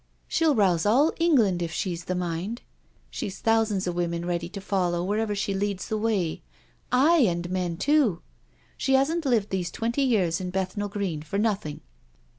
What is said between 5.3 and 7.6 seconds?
she leads the way— aye, and